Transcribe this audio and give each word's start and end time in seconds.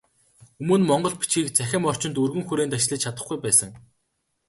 Өмнө 0.63 0.83
монгол 0.87 1.15
бичгийг 1.19 1.47
цахим 1.57 1.83
орчинд 1.89 2.15
өргөн 2.23 2.43
хүрээнд 2.47 2.75
ашиглаж 2.77 3.01
чадахгүй 3.03 3.37
байсан. 3.43 3.69